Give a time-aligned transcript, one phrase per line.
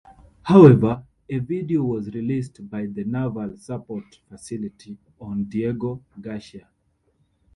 [0.41, 6.67] However, a video was released by the Naval Support Facility on Diego Garcia.